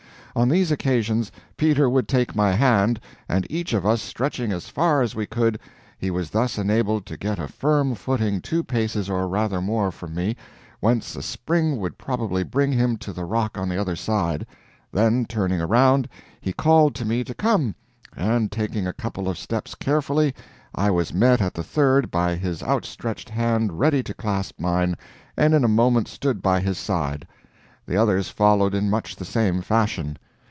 On 0.33 0.47
these 0.47 0.71
occasions 0.71 1.29
Peter 1.57 1.89
would 1.89 2.07
take 2.07 2.33
my 2.33 2.53
hand, 2.53 3.01
and 3.27 3.45
each 3.49 3.73
of 3.73 3.85
us 3.85 4.01
stretching 4.01 4.53
as 4.53 4.69
far 4.69 5.01
as 5.01 5.13
we 5.13 5.25
could, 5.25 5.59
he 5.97 6.09
was 6.09 6.29
thus 6.29 6.57
enabled 6.57 7.05
to 7.07 7.17
get 7.17 7.37
a 7.37 7.49
firm 7.49 7.95
footing 7.95 8.39
two 8.39 8.63
paces 8.63 9.09
or 9.09 9.27
rather 9.27 9.59
more 9.59 9.91
from 9.91 10.15
me, 10.15 10.37
whence 10.79 11.17
a 11.17 11.21
spring 11.21 11.75
would 11.81 11.97
probably 11.97 12.43
bring 12.43 12.71
him 12.71 12.95
to 12.99 13.11
the 13.11 13.25
rock 13.25 13.57
on 13.57 13.67
the 13.67 13.75
other 13.75 13.97
side; 13.97 14.47
then, 14.93 15.25
turning 15.25 15.59
around, 15.59 16.07
he 16.39 16.53
called 16.53 16.95
to 16.95 17.03
me 17.03 17.25
to 17.25 17.33
come, 17.33 17.75
and, 18.15 18.53
taking 18.53 18.87
a 18.87 18.93
couple 18.93 19.27
of 19.27 19.37
steps 19.37 19.75
carefully, 19.75 20.33
I 20.73 20.91
was 20.91 21.13
met 21.13 21.41
at 21.41 21.53
the 21.55 21.61
third 21.63 22.09
by 22.09 22.35
his 22.37 22.63
outstretched 22.63 23.27
hand 23.29 23.77
ready 23.79 24.01
to 24.03 24.13
clasp 24.13 24.61
mine, 24.61 24.95
and 25.35 25.53
in 25.53 25.65
a 25.65 25.67
moment 25.67 26.07
stood 26.07 26.41
by 26.41 26.61
his 26.61 26.77
side. 26.77 27.27
The 27.87 27.97
others 27.97 28.29
followed 28.29 28.73
in 28.75 28.89
much 28.89 29.15
the 29.17 29.25
same 29.25 29.61
fashion. 29.61 30.17